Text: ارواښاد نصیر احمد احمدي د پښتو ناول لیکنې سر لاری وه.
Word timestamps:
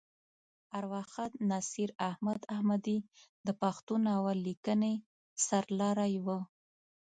ارواښاد 0.77 1.31
نصیر 1.51 1.89
احمد 2.09 2.41
احمدي 2.55 2.97
د 3.47 3.49
پښتو 3.61 3.93
ناول 4.07 4.37
لیکنې 4.47 4.93
سر 5.45 5.63
لاری 5.79 6.15
وه. 6.25 6.39